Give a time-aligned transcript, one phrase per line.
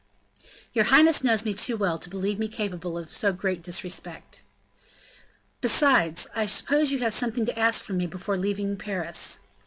[0.73, 4.41] "Your highness knows me too well to believe me capable of so great a disrespect."
[5.61, 9.41] "Besides, I suppose you have something to ask from me before leaving Paris?"